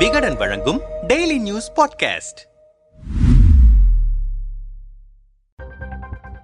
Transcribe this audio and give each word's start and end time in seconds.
விகடன் 0.00 0.36
வழங்கும் 0.36 0.80
daily 1.08 1.38
news 1.38 1.72
podcast 1.72 2.40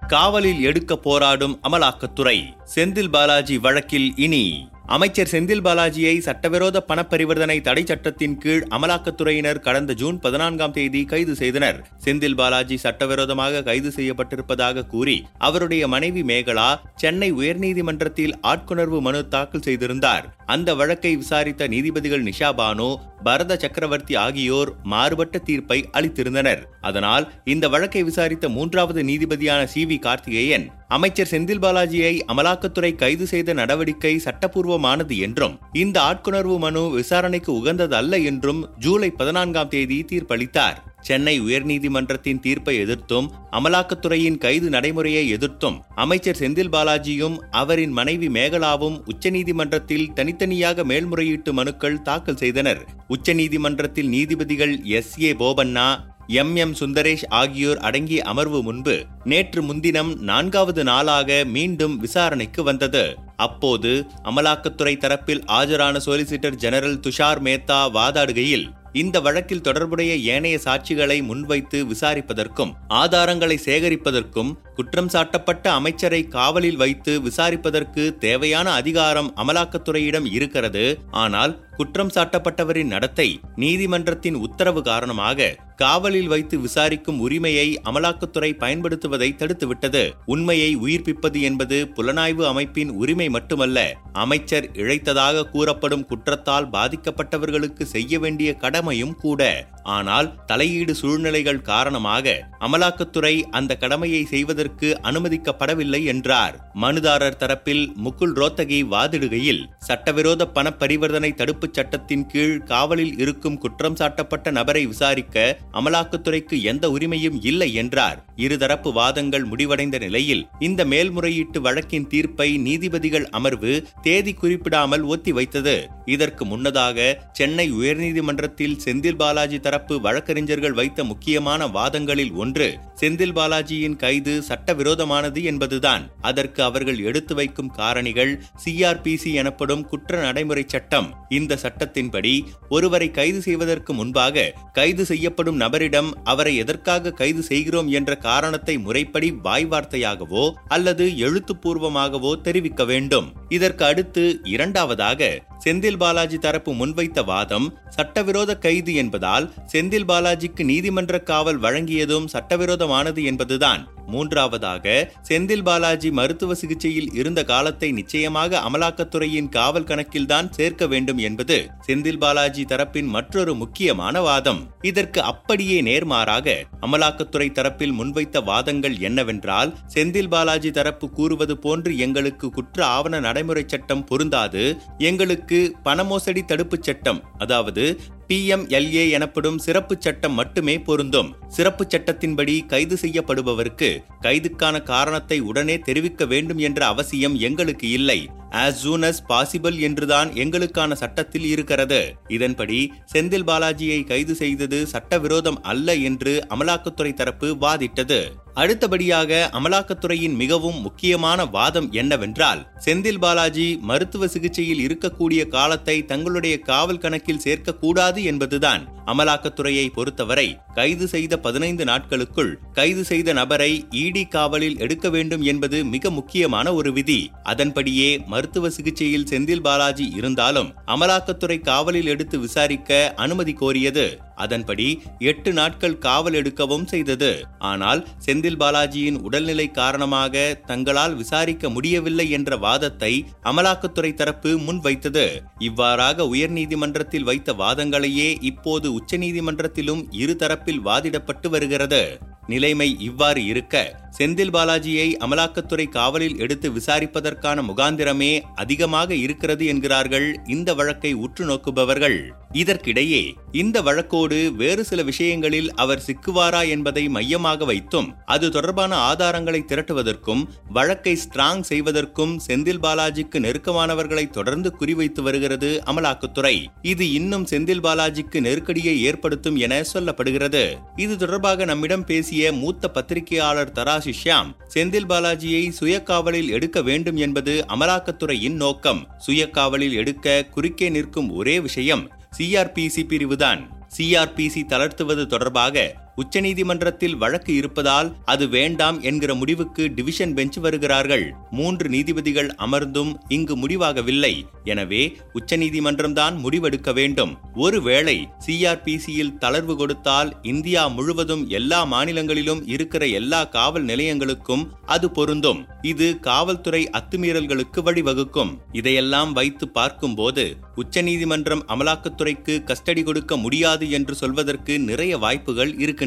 காவலில் 0.07 0.61
எடுக்க 0.61 0.95
போராடும் 0.95 1.59
அமலாக்கத்துறை 1.69 2.43
செந்தில் 2.75 3.09
பாலாஜி 3.11 3.57
வழக்கில் 3.57 4.15
இனி. 4.15 4.69
அமைச்சர் 4.85 5.27
செந்தில் 5.31 5.61
பாலாஜியை 5.61 6.19
சட்டவிரோத 6.19 6.85
பணப்பரிவர்த்தனை 6.87 7.61
தடை 7.61 7.85
சட்டத்தின் 7.85 8.37
கீழ் 8.37 8.67
அமலாக்கத்துறையினர் 8.69 9.59
கடந்த 9.59 9.93
ஜூன் 9.93 10.19
பதினான்காம் 10.19 10.71
தேதி 10.71 11.05
கைது 11.05 11.35
செய்தனர். 11.35 11.87
செந்தில் 12.05 12.35
பாலாஜி 12.35 12.77
சட்டவிரோதமாக 12.77 13.63
கைது 13.63 13.89
செய்யப்பட்டிருப்பதாக 13.89 14.87
கூறி 14.87 15.25
அவருடைய 15.37 15.87
மனைவி 15.87 16.21
மேகலா 16.21 16.79
சென்னை 16.95 17.33
உயர்நீதிமன்றத்தில் 17.33 18.33
ஆட்கொணர்வு 18.43 18.99
மனு 18.99 19.27
தாக்கல் 19.27 19.61
செய்திருந்தார். 19.61 20.36
அந்த 20.47 20.75
வழக்கை 20.75 21.13
விசாரித்த 21.15 21.67
நீதிபதிகள் 21.67 22.23
நிஷா 22.23 22.49
பானோ 22.59 22.89
பரத 23.23 23.57
சக்கரவர்த்தி 23.63 24.15
ஆகியோர் 24.15 24.69
மாறுபட்ட 24.83 25.37
தீர்ப்பை 25.37 25.79
அளித்திருந்தனர். 25.97 26.61
அதனால் 26.81 27.25
இந்த 27.53 27.65
வழக்கை 27.69 28.03
விசாரித்த 28.03 28.49
மூன்றாவது 28.49 29.03
நீதிபதியான 29.03 29.61
சி 29.65 29.83
வி 29.85 29.99
கார்த்திகேயன் 29.99 30.67
அமைச்சர் 30.87 31.31
செந்தில் 31.31 31.63
பாலாஜியை 31.63 32.13
அமலாக்கத்துறை 32.33 32.91
கைது 32.95 33.27
செய்த 33.27 33.53
நடவடிக்கை 33.53 34.13
சட்டப்பூர்வமானது 34.25 35.17
என்றும் 35.19 35.57
இந்த 35.73 35.97
ஆட்கொணர்வு 36.01 36.57
மனு 36.57 36.83
விசாரணைக்கு 36.89 37.51
உகந்ததல்ல 37.61 38.23
என்றும் 38.23 38.61
ஜூலை 38.79 39.09
பதினான்காம் 39.11 39.73
தேதி 39.75 40.05
தீர்ப்பளித்தார். 40.11 40.77
சென்னை 41.01 41.41
உயர்நீதிமன்றத்தின் 41.41 42.39
தீர்ப்பை 42.39 42.77
எதிர்த்தும் 42.77 43.31
அமலாக்கத்துறையின் 43.51 44.37
கைது 44.37 44.69
நடைமுறையை 44.69 45.29
எதிர்த்தும் 45.29 45.81
அமைச்சர் 45.95 46.37
செந்தில் 46.39 46.71
பாலாஜியும் 46.71 47.37
அவரின் 47.51 47.91
மனைவி 47.91 48.27
மேகலாவும் 48.27 49.01
உச்சநீதிமன்றத்தில் 49.05 50.13
தனித்தனியாக 50.13 50.83
மேல்முறையீட்டு 50.83 51.53
மனுக்கள் 51.53 52.01
தாக்கல் 52.01 52.35
செய்தனர். 52.35 52.85
உச்சநீதிமன்றத்தில் 53.07 54.07
நீதிபதிகள் 54.07 54.83
S. 54.83 55.21
A. 55.21 55.33
Bopanna 55.33 55.87
M. 56.27 56.55
M. 56.55 56.73
Sundresh 56.73 57.25
ஆகியோர் 57.29 57.77
அடங்கிய 57.77 58.23
அமர்வு 58.23 58.63
முன்பு 58.63 59.05
நேற்று 59.23 59.63
முன்தினம் 59.63 60.15
நான்காவது 60.21 60.83
நாளாக 60.83 61.43
மீண்டும் 61.45 61.97
விசாரணைக்கு 61.97 62.63
வந்தது. 62.63 63.17
அப்போது 63.35 64.05
அமலாக்கத்துறை 64.23 64.97
தரப்பில் 64.97 65.43
ஆஜரான 65.47 65.97
சொலிசிட்டர் 66.05 66.55
ஜெனரல் 66.55 66.99
துஷார் 66.99 67.41
மேத்தா 67.41 67.91
வாதாடுகையில் 67.93 68.67
இந்த 68.93 69.19
வழக்கில் 69.19 69.61
தொடர்புடைய 69.61 70.15
ஏனைய 70.15 70.59
சாட்சிகளை 70.65 71.23
முன்வைத்து 71.23 71.85
விசாரிப்பதற்கும் 71.85 72.73
ஆதாரங்களை 72.89 73.57
சேகரிப்பதற்கும் 73.65 74.57
குற்றம் 74.75 75.07
சாட்டப்பட்ட 75.07 75.69
அமைச்சரை 75.69 76.27
காவலில் 76.27 76.75
வைத்து 76.75 77.21
விசாரிப்பதற்கு 77.21 78.17
தேவையான 78.17 78.71
அதிகாரம் 78.71 79.33
அமலாக்கத்துறையிடம் 79.37 80.25
இருக்கிறது. 80.31 80.99
ஆனால் 81.11 81.66
குற்றம் 81.77 82.11
சாட்டப்பட்டவரின் 82.15 82.93
நடத்தை 82.95 83.29
நீதிமன்றத்தின் 83.55 84.37
உத்தரவு 84.45 84.81
காரணமாக 84.81 85.55
காவலில் 85.75 86.29
வைத்து 86.31 86.55
விசாரிக்கும் 86.59 87.19
உரிமையை 87.19 87.65
அமலாக்கத்துறை 87.89 88.49
பயன்படுத்துவதை 88.61 89.27
தடுத்துவிட்டது. 89.31 90.01
உண்மையை 90.25 90.69
உயிர்ப்பிப்பது 90.77 91.39
என்பது 91.41 91.77
புலனாய்வு 91.95 92.43
அமைப்பின் 92.45 92.91
உரிமை 92.91 93.27
மட்டுமல்ல 93.29 93.79
அமைச்சர் 94.13 94.67
இழைத்ததாக 94.73 95.43
கூறப்படும் 95.49 96.05
குற்றத்தால் 96.05 96.69
பாதிக்கப்பட்டவர்களுக்கு 96.69 97.83
செய்ய 97.85 98.19
வேண்டிய 98.19 98.49
கடமையும் 98.53 99.15
கூட. 99.15 99.41
ஆனால் 99.83 100.29
தலையீடு 100.45 100.95
சூழ்நிலைகள் 100.95 101.61
காரணமாக 101.61 102.33
அமலாக்கத்துறை 102.59 103.35
அந்த 103.51 103.75
கடமையை 103.75 104.23
செய்வதற்கு 104.25 104.87
அனுமதிக்கப்படவில்லை 105.03 106.01
என்றார். 106.05 106.57
மனுதாரர் 106.81 107.39
தரப்பில் 107.43 107.85
முகுல் 108.05 108.35
ரோத்தகி 108.41 108.81
வாதிடுகையில் 108.95 109.63
சட்டவிரோத 109.77 110.45
பண 110.47 110.67
பரிவர்த்தனை 110.81 111.31
தடுப்பு 111.33 111.66
தடுப்புச் 111.67 111.87
சட்டத்தின் 111.87 112.25
கீழ் 112.25 112.63
காவலில் 112.63 113.19
இருக்கும் 113.19 113.57
குற்றம் 113.57 113.95
சாட்டப்பட்ட 113.95 114.51
நபரை 114.51 114.85
விசாரிக்க 114.85 115.57
அமலாக்கத்துறைக்கு 115.73 116.61
எந்த 116.61 116.89
உரிமையும் 116.89 117.37
இல்லை 117.41 117.73
என்றார். 117.73 118.25
இருதரப்பு 118.37 118.93
வாதங்கள் 118.93 119.45
முடிவடைந்த 119.45 119.97
நிலையில் 119.97 120.47
இந்த 120.59 120.85
மேல்முறையீட்டு 120.85 121.61
வழக்கின் 121.61 122.07
தீர்ப்பை 122.07 122.57
நீதிபதிகள் 122.57 123.29
அமர்வு 123.29 123.73
தேதி 124.01 124.33
குறிப்பிடாமல் 124.33 125.05
ஒத்திவைத்தது 125.05 125.75
இதற்கு 126.05 126.45
முன்னதாக 126.45 127.07
சென்னை 127.31 127.71
உயர்நீதிமன்றத்தில் 127.71 128.77
செந்தில் 128.85 129.15
பாலாஜி 129.15 129.59
தரப்பு 129.59 130.01
வழக்கறிஞர்கள் 130.01 130.73
வைத்த 130.73 131.03
முக்கியமான 131.03 131.67
வாதங்களில் 131.67 132.33
ஒன்று 132.33 132.69
செந்தில் 133.01 133.35
பாலாஜியின் 133.39 133.95
கைது 133.95 134.41
சட்டவிரோதமானது 134.41 135.43
என்பதுதான். 135.43 136.05
அதற்கு 136.21 136.63
அவர்கள் 136.63 136.99
எடுத்து 136.99 137.35
வைக்கும் 137.35 137.73
காரணிகள் 137.77 138.33
சிஆர்பிசி 138.65 139.33
எனப்படும் 139.33 139.85
குற்ற 139.87 140.21
நடைமுறை 140.21 140.63
சட்டம். 140.67 141.09
இந்த 141.29 141.56
சட்டத்தின்படி 141.61 142.45
ஒருவரை 142.69 143.11
கைது 143.11 143.41
செய்வதற்கு 143.41 143.93
முன்பாக 143.93 144.53
கைது 144.73 145.05
செய்யப்படும் 145.05 145.59
நபரிடம் 145.59 146.11
அவரை 146.23 146.55
எதற்காக 146.55 147.11
கைது 147.11 147.43
செய்கிறோம் 147.43 147.87
என்ற 147.87 148.15
காரணத்தை 148.15 148.77
முறைப்படி 148.77 149.31
வாய்வார்த்தையாகவோ 149.43 150.51
அல்லது 150.67 151.05
எழுத்துப்பூர்வமாகவோ 151.17 152.41
தெரிவிக்க 152.41 152.85
வேண்டும். 152.85 153.33
இதற்கு 153.49 153.85
அடுத்து 153.85 154.39
இரண்டாவதாக 154.43 155.45
செந்தில் 155.67 155.97
பாலாஜி 155.97 156.37
தரப்பு 156.37 156.71
முன்வைத்த 156.73 157.23
வாதம் 157.25 157.65
சட்டவிரோத 157.89 158.51
கைது 158.57 158.93
என்பதால் 158.93 159.45
செந்தில் 159.73 160.07
பாலாஜிக்கு 160.07 160.63
நீதிமன்ற 160.63 161.19
காவல் 161.19 161.59
வழங்கியதும் 161.61 162.27
சட்டவிரோதமானது 162.33 163.23
என்பதுதான். 163.23 163.81
மூன்றாவதாக 164.07 164.85
செந்தில் 165.29 165.63
பாலாஜி 165.63 166.09
மருத்துவ 166.11 166.53
சிகிச்சையில் 166.53 167.09
இருந்த 167.13 167.43
காலத்தை 167.43 167.91
நிச்சயமாக 167.91 168.61
அமலாக்கத்துறையின் 168.67 169.49
காவல் 169.49 169.83
கணக்கில்தான் 169.83 170.49
சேர்க்க 170.49 170.87
வேண்டும் 170.87 171.17
என்பது 171.17 171.57
செந்தில் 171.87 172.19
பாலாஜி 172.19 172.63
தரப்பின் 172.63 173.09
மற்றொரு 173.15 173.55
முக்கியமான 173.55 174.21
வாதம். 174.21 174.61
இதற்கு 174.81 175.21
அப்படியே 175.21 175.81
நேர்மாறாக 175.81 176.55
அமலாக்கத்துறை 176.81 177.49
தரப்பில் 177.51 177.97
முன்வைத்த 177.99 178.43
வாதங்கள் 178.43 178.95
என்னவென்றால் 178.99 179.73
செந்தில் 179.95 180.31
பாலாஜி 180.35 180.71
தரப்பு 180.71 181.09
கூறுவது 181.09 181.57
போன்று 181.57 181.97
எங்களுக்கு 181.97 182.49
குற்ற 182.49 182.85
ஆவண 182.85 183.19
நடைமுறை 183.19 183.65
சட்டம் 183.67 184.05
பொருந்தாது 184.05 184.63
எங்களுக்கு 184.97 185.56
பணமோசடி 185.83 186.41
தடுப்புச் 186.45 186.87
சட்டம் 186.87 187.19
அதாவது 187.37 187.83
பிஎம்எல்ஏ 188.29 189.03
எனப்படும் 189.09 189.59
சிறப்பு 189.65 189.95
சட்டம் 189.99 190.33
மட்டுமே 190.33 190.75
பொருந்தும். 190.87 191.29
சிறப்பு 191.47 191.83
சட்டத்தின்படி 191.91 192.55
கைது 192.65 192.95
செய்யப்படுபவருக்கு 193.01 193.89
கைதுக்கான 194.21 194.81
காரணத்தை 194.83 195.37
உடனே 195.49 195.75
தெரிவிக்க 195.79 196.25
வேண்டும் 196.25 196.57
என்ற 196.57 196.81
அவசியம் 196.85 197.35
எங்களுக்கு 197.47 197.89
இல்லை. 197.89 198.19
ஆஸ் 198.63 198.79
சூன் 198.83 199.05
அஸ் 199.09 199.23
பாசிபிள் 199.29 199.77
என்றுதான் 199.87 200.29
எங்களுக்கான 200.43 200.93
சட்டத்தில் 200.93 201.47
இருக்கிறது. 201.53 202.01
இதன்படி 202.27 202.79
செந்தில் 203.13 203.47
பாலாஜியை 203.49 203.99
கைது 204.03 204.35
செய்தது 204.35 204.79
சட்டவிரோதம் 204.87 205.61
அல்ல 205.63 205.95
என்று 206.09 206.33
அமலாக்கத்துறை 206.55 207.13
தரப்பு 207.13 207.49
வாதிட்டது. 207.61 208.19
அடுத்தபடியாக 208.61 209.31
அமலாக்கத்துறையின் 209.53 210.35
மிகவும் 210.35 210.81
முக்கியமான 210.81 211.45
வாதம் 211.45 211.91
என்னவென்றால் 211.91 212.61
செந்தில் 212.85 213.19
பாலாஜி 213.19 213.77
மருத்துவ 213.81 214.27
சிகிச்சையில் 214.27 214.81
இருக்கக்கூடிய 214.85 215.47
காலத்தை 215.47 216.05
தங்களுடைய 216.05 216.59
காவல் 216.59 216.97
கணக்கில் 216.97 217.43
சேர்க்கக்கூடாது 217.45 218.23
என்பதுதான் 218.23 218.83
அமலாக்கத்துறையை 219.05 219.85
பொறுத்தவரை 219.93 220.47
கைது 220.73 221.07
செய்த 221.07 221.33
பதினைந்து 221.37 221.85
நாட்களுக்குள் 221.85 222.51
கைது 222.73 223.03
செய்த 223.03 223.33
நபரை 223.33 223.71
இடி 223.89 224.25
காவலில் 224.25 224.79
எடுக்க 224.79 225.09
வேண்டும் 225.09 225.41
என்பது 225.41 225.85
மிக 225.85 226.09
முக்கியமான 226.09 226.73
ஒரு 226.73 226.93
விதி. 226.93 227.31
அதன்படியே 227.43 228.09
மருத்துவ 228.27 228.69
சிகிச்சையில் 228.69 229.29
செந்தில் 229.29 229.61
பாலாஜி 229.61 230.07
இருந்தாலும் 230.15 230.73
அமலாக்கத்துறை 230.87 231.59
காவலில் 231.61 232.05
எடுத்து 232.05 232.39
விசாரிக்க 232.39 233.13
அனுமதி 233.15 233.55
கோரியது. 233.59 234.07
அதன்படி 234.37 234.87
எட்டு 235.31 235.51
நாட்கள் 235.53 235.97
காவல் 235.97 236.37
எடுக்கவும் 236.39 236.85
செய்தது. 236.85 237.31
ஆனால் 237.69 238.01
செந்தில் 238.25 238.59
பாலாஜியின் 238.61 239.19
உடல்நிலை 239.21 239.67
காரணமாக 239.71 240.45
தங்களால் 240.65 241.15
விசாரிக்க 241.15 241.69
முடியவில்லை 241.69 242.27
என்ற 242.29 242.57
வாதத்தை 242.57 243.13
அமலாக்கத்துறை 243.43 244.11
தரப்பு 244.13 244.53
முன்வைத்தது. 244.67 245.25
இவ்வாறாக 245.59 246.27
உயர்நீதிமன்றத்தில் 246.35 247.27
வைத்த 247.29 247.53
வாதங்களையே 247.63 248.29
இப்போது 248.51 248.87
உச்சநீதிமன்றத்திலும் 248.99 250.03
இருதரப்பில் 250.21 250.83
வாதிடப்பட்டு 250.85 251.49
வருகிறது. 251.49 252.03
நிலைமை 252.47 252.87
இவ்வாறு 252.99 253.41
இருக்க 253.45 253.75
செந்தில் 254.19 254.53
பாலாஜியை 254.53 255.15
அமலாக்கத்துறை 255.19 255.89
காவலில் 255.89 256.39
எடுத்து 256.39 256.71
விசாரிப்பதற்கான 256.71 257.61
முகாந்திரமே 257.61 258.39
அதிகமாக 258.55 259.15
இருக்கிறது 259.15 259.65
என்கிறார்கள் 259.65 260.39
இந்த 260.47 260.73
வழக்கை 260.73 261.13
உற்று 261.13 261.45
நோக்குபவர்கள். 261.45 262.19
இதற்கிடையே 262.53 263.33
இந்த 263.51 263.81
வழக்கோடு 263.81 264.55
வேறு 264.55 264.83
சில 264.83 265.03
விஷயங்களில் 265.03 265.73
அவர் 265.73 266.03
சிக்குவாரா 266.07 266.67
என்பதை 266.69 267.09
மையமாக 267.09 267.65
வைத்தும் 267.65 268.15
அது 268.25 268.51
தொடர்பான 268.51 269.13
ஆதாரங்களை 269.13 269.61
திரட்டுவதற்கும் 269.67 270.43
வழக்கை 270.69 271.17
ஸ்ட்ராங் 271.23 271.61
செய்வதற்கும் 271.61 272.41
செந்தில் 272.47 272.81
பாலாஜிக்கு 272.81 273.39
நெருக்கமானவர்களை 273.39 274.29
தொடர்ந்து 274.29 274.75
குறிவைத்து 274.79 275.21
வருகிறது 275.21 275.83
அமலாக்கத்துறை. 275.85 276.65
இது 276.81 277.11
இன்னும் 277.11 277.45
செந்தில் 277.45 277.85
பாலாஜிக்கு 277.87 278.39
நெருக்கடியை 278.39 279.03
ஏற்படுத்தும் 279.03 279.55
என 279.55 279.81
சொல்லப்படுகிறது. 279.93 280.65
இது 280.95 281.17
தொடர்பாக 281.17 281.65
நம்மிடம் 281.65 282.05
பேசிய 282.05 282.53
மூத்த 282.53 282.89
பத்திரிகையாளர் 282.89 283.75
தராசி 283.75 284.06
ஷியாம் 284.11 284.55
செந்தில் 284.73 285.09
பாலாஜியை 285.09 285.71
சுயக்காவலில் 285.79 286.49
எடுக்க 286.49 286.81
வேண்டும் 286.81 287.15
என்பது 287.15 287.65
அமலாக்கத்துறையின் 287.67 288.55
நோக்கம். 288.55 289.07
சுயக்காவலில் 289.27 289.93
எடுக்க 289.93 290.45
குறுக்கே 290.51 290.89
நிற்கும் 290.89 291.31
ஒரே 291.31 291.59
விஷயம் 291.59 292.11
சிஆர்பிசி 292.37 293.07
பிரிவுதான். 293.07 293.87
சிஆர்பிசி 293.97 294.65
தளர்த்துவது 294.65 295.25
தொடர்பாக 295.25 296.05
உச்சநீதிமன்றத்தில் 296.21 297.17
வழக்கு 297.17 297.55
இருப்பதால் 297.55 298.15
அது 298.25 298.49
வேண்டாம் 298.49 299.01
என்கிற 299.01 299.33
முடிவுக்கு 299.33 299.93
டிவிஷன் 299.95 300.33
பெஞ்ச் 300.33 300.57
வருகிறார்கள். 300.57 301.25
மூன்று 301.51 301.89
நீதிபதிகள் 301.89 302.49
அமர்ந்தும் 302.57 303.11
இங்கு 303.27 303.55
முடிவாகவில்லை. 303.57 304.45
எனவே 304.63 305.17
உச்சநீதிமன்றம்தான் 305.33 306.35
முடிவெடுக்க 306.43 306.93
வேண்டும். 306.93 307.37
ஒருவேளை 307.55 308.27
சிஆர்பிசியில் 308.45 309.35
தளர்வு 309.41 309.75
கொடுத்தால் 309.75 310.37
இந்தியா 310.41 310.87
முழுவதும் 310.87 311.47
எல்லா 311.49 311.83
மாநிலங்களிலும் 311.83 312.67
இருக்கிற 312.67 313.05
எல்லா 313.19 313.43
காவல் 313.43 313.85
நிலையங்களுக்கும் 313.85 314.65
அது 314.85 315.09
பொருந்தும். 315.09 315.65
இது 315.81 316.19
காவல்துறை 316.19 316.89
அத்துமீறல்களுக்கு 316.99 317.81
வழிவகுக்கும். 317.85 318.53
இதையெல்லாம் 318.71 319.33
வைத்து 319.33 319.67
பார்க்கும்போது 319.69 320.45
உச்சநீதிமன்றம் 320.75 321.63
அமலாக்கத்துறைக்கு 321.67 322.55
கஸ்டடி 322.69 323.03
கொடுக்க 323.03 323.37
முடியாது 323.37 323.85
என்று 323.91 324.15
சொல்வதற்கு 324.15 324.79
நிறைய 324.79 325.17
வாய்ப்புகள் 325.17 325.73
இருக்கின்றன. 325.77 326.05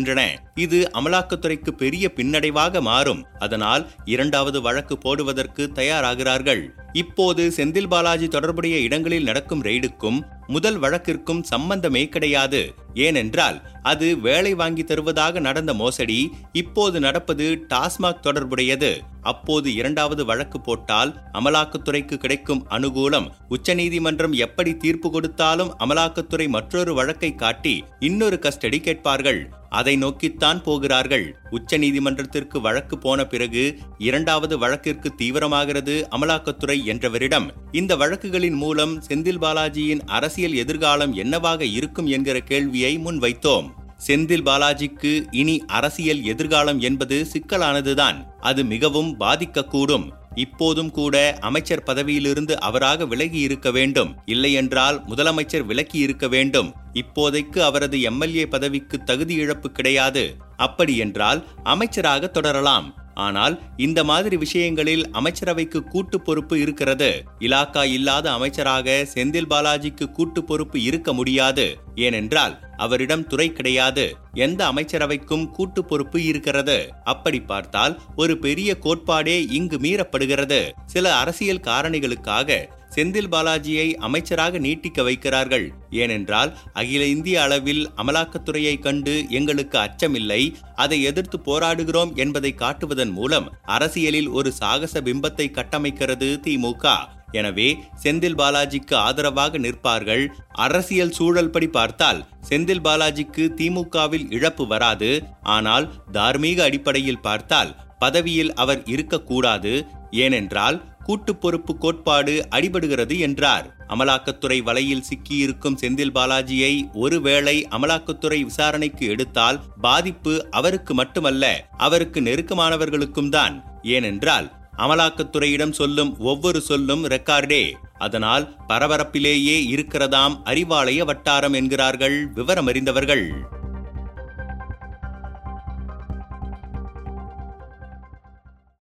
இது 0.54 0.90
அமலாக்கத்துறைக்கு 0.94 1.70
பெரிய 1.70 2.12
பின்னடைவாக 2.16 2.80
மாறும். 2.80 3.24
அதனால் 3.38 3.90
இரண்டாவது 4.04 4.62
வழக்கு 4.62 4.98
போடுவதற்கு 4.98 5.70
தயாராகிறார்கள். 5.74 6.62
இப்போது 6.92 7.52
செந்தில் 7.56 7.88
பாலாஜி 7.88 8.28
தொடர்புடைய 8.28 8.78
இடங்களில் 8.78 9.22
நடக்கும் 9.22 9.62
ரெய்டுக்கும் 9.62 10.20
முதல் 10.50 10.78
வழக்கிற்கும் 10.80 11.42
சம்பந்தமே 11.42 12.08
கிடையாது. 12.08 12.74
ஏனென்றால் 12.94 13.58
அது 13.82 14.20
வேலை 14.20 14.54
வாங்கி 14.54 14.84
தருவதாக 14.84 15.40
நடந்த 15.40 15.74
மோசடி 15.74 16.30
இப்போது 16.52 17.00
நடப்பது 17.00 17.66
டாஸ்மாக் 17.74 18.24
தொடர்புடையது. 18.26 18.90
அப்போது 19.22 19.74
இரண்டாவது 19.74 20.24
வழக்கு 20.24 20.60
போட்டால் 20.60 21.10
அமலாக்கத்துறைக்கு 21.32 22.14
கிடைக்கும் 22.14 22.66
அனுகூலம் 22.70 23.28
உச்சநீதிமன்றம் 23.48 24.32
எப்படி 24.32 24.76
தீர்ப்பு 24.76 25.10
கொடுத்தாலும் 25.10 25.72
அமலாக்கத்துறை 25.78 26.48
மற்றொரு 26.48 26.94
வழக்கை 26.94 27.34
காட்டி 27.34 27.84
இன்னொரு 28.00 28.38
கஸ்டடி 28.42 28.80
கேட்பார்கள். 28.80 29.40
அதை 29.70 29.96
நோக்கித்தான் 29.96 30.62
போகிறார்கள். 30.62 31.26
உச்சநீதிமன்றத்திற்கு 31.50 32.60
வழக்கு 32.60 32.98
போன 32.98 33.26
பிறகு 33.26 33.64
இரண்டாவது 33.98 34.58
வழக்கிற்கு 34.58 35.08
தீவிரமாகிறது 35.18 35.96
அமலாக்கத்துறை 36.16 36.78
என்றவரிடம். 36.92 37.48
இந்த 37.72 37.96
வழக்குகளின் 37.96 38.58
மூலம் 38.62 39.02
செந்தில் 39.08 39.42
பாலாஜியின் 39.44 40.00
அரசியல் 40.06 40.39
எதிர்காலம் 40.48 41.14
என்னவாக 41.14 41.64
இருக்கும் 41.64 42.06
என்கிற 42.06 42.40
கேள்வியை 42.40 42.98
முன்வைத்தோம் 42.98 43.70
செந்தில் 44.06 44.42
பாலாஜிக்கு 44.42 45.26
இனி 45.30 45.64
அரசியல் 45.66 46.22
எதிர்காலம் 46.22 46.80
என்பது 46.80 47.26
சிக்கலானதுதான். 47.32 48.24
அது 48.40 48.64
மிகவும் 48.64 49.20
பாதிக்கக்கூடும். 49.20 50.10
இப்போதும் 50.34 50.90
கூட 50.90 51.38
அமைச்சர் 51.40 51.82
பதவியிலிருந்து 51.82 52.60
அவராக 52.60 53.06
விலகி 53.06 53.38
இருக்க 53.38 53.70
வேண்டும். 53.70 54.16
இல்லையென்றால் 54.24 55.04
முதலமைச்சர் 55.04 55.64
விலக்கி 55.64 55.98
இருக்க 55.98 56.28
வேண்டும். 56.28 56.74
இப்போதைக்கு 56.94 57.58
அவரது 57.58 58.00
எம்எல்ஏ 58.00 58.46
பதவிக்கு 58.46 59.02
தகுதி 59.02 59.34
இழப்பு 59.34 59.70
கிடையாது. 59.70 60.36
அப்படியென்றால் 60.56 61.46
அமைச்சராக 61.62 62.26
தொடரலாம். 62.26 62.99
ஆனால் 63.20 63.56
இந்த 63.76 64.00
மாதிரி 64.04 64.36
விஷயங்களில் 64.36 65.04
அமைச்சரவைக்கு 65.10 65.80
கூட்டு 65.84 66.18
பொறுப்பு 66.20 66.56
இருக்கிறது. 66.60 67.10
இலாக்கா 67.40 67.84
இல்லாத 67.92 68.26
அமைச்சராக 68.32 69.06
செந்தில் 69.14 69.50
பாலாஜிக்கு 69.50 70.06
கூட்டு 70.10 70.42
பொறுப்பு 70.44 70.78
இருக்க 70.82 71.12
முடியாது. 71.12 71.66
ஏனென்றால் 71.94 72.54
அவரிடம் 72.76 73.26
துறை 73.26 73.48
கிடையாது. 73.52 74.04
எந்த 74.34 74.60
அமைச்சரவைக்கும் 74.72 75.46
கூட்டு 75.50 75.84
பொறுப்பு 75.84 76.18
இருக்கிறது. 76.24 76.78
அப்படி 77.04 77.40
பார்த்தால் 77.40 77.94
ஒரு 78.16 78.38
பெரிய 78.38 78.70
கோட்பாடே 78.84 79.36
இங்கு 79.50 79.78
மீறப்படுகிறது. 79.78 80.60
சில 80.86 81.14
அரசியல் 81.14 81.66
காரணிகளுக்காக 81.66 82.58
செந்தில் 82.94 83.30
பாலாஜியை 83.34 83.86
அமைச்சராக 84.06 84.58
நீட்டிக்க 84.66 85.02
வைக்கிறார்கள். 85.08 85.66
ஏனென்றால் 86.02 86.50
அகில 86.80 87.02
இந்திய 87.14 87.36
அளவில் 87.42 87.84
அமலாக்கத்துறையை 88.02 88.74
கண்டு 88.86 89.14
எங்களுக்கு 89.38 89.78
அச்சமில்லை. 89.78 90.42
அதை 90.84 90.98
எதிர்த்து 91.10 91.38
போராடுகிறோம் 91.48 92.12
என்பதை 92.24 92.52
காட்டுவதன் 92.64 93.14
மூலம் 93.20 93.48
அரசியலில் 93.76 94.30
ஒரு 94.40 94.52
சாகச 94.60 95.02
பிம்பத்தை 95.08 95.48
கட்டமைக்கிறது 95.58 96.30
திமுக 96.46 96.94
எனவே 97.40 97.66
செந்தில் 98.02 98.36
பாலாஜிக்கு 98.38 98.94
ஆதரவாக 99.06 99.58
நிற்பார்கள். 99.64 100.24
அரசியல் 100.64 101.14
சூழல் 101.18 101.52
படி 101.54 101.68
பார்த்தால் 101.76 102.22
செந்தில் 102.48 102.82
பாலாஜிக்கு 102.86 103.44
திமுகவில் 103.60 104.26
இழப்பு 104.36 104.64
வராது. 104.72 105.10
ஆனால் 105.56 105.86
தார்மீக 106.16 106.58
அடிப்படையில் 106.68 107.24
பார்த்தால் 107.28 107.70
பதவியில் 108.02 108.52
அவர் 108.62 108.82
இருக்கக்கூடாது. 108.94 109.72
ஏனென்றால் 110.10 110.82
கூட்டு 111.04 111.36
பொறுப்பு 111.36 111.78
கோட்பாடு 111.78 112.46
அடிபடுகிறது 112.50 113.18
என்றார். 113.18 113.76
அமலாக்கத்துறை 113.88 114.62
வலையில் 114.62 115.04
சிக்கியிருக்கும் 115.08 115.76
செந்தில் 115.80 116.14
பாலாஜியை 116.14 116.92
ஒருவேளை 116.92 117.66
அமலாக்கத்துறை 117.70 118.40
விசாரணைக்கு 118.40 119.06
எடுத்தால் 119.06 119.60
பாதிப்பு 119.80 120.50
அவருக்கு 120.50 120.94
மட்டுமல்ல 120.94 121.66
அவருக்கு 121.76 122.20
நெருக்கமானவர்களுக்கும் 122.20 123.28
தான். 123.28 123.80
ஏனென்றால் 123.82 124.52
அமலாக்கத்துறையிடம் 124.78 125.72
சொல்லும் 125.72 126.18
ஒவ்வொரு 126.18 126.60
சொல்லும் 126.60 127.06
ரெக்கார்டே. 127.06 127.72
அதனால் 127.98 128.56
பரபரப்பிலேயே 128.68 129.56
இருக்கிறதாம் 129.76 130.40
அறிவாலய 130.44 131.04
வட்டாரம் 131.04 131.52
என்கிறார்கள் 131.52 132.32
விவரமறிந்தவர்கள். 132.32 133.32